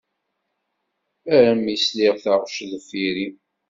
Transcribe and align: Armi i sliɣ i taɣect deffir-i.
Armi 1.35 1.69
i 1.73 1.77
sliɣ 1.83 2.13
i 2.17 2.21
taɣect 2.23 2.57
deffir-i. 2.71 3.27